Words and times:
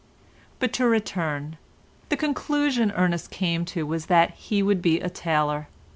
But 0.57 0.73
to 0.73 0.87
return, 0.87 1.57
the 2.09 2.17
conclusion 2.17 2.91
Ernest 2.95 3.29
came 3.29 3.65
to 3.65 3.85
was 3.85 4.07
that 4.07 4.31
he 4.31 4.63
would 4.63 4.81
be 4.81 4.99
a 4.99 5.11
tailor. 5.11 5.67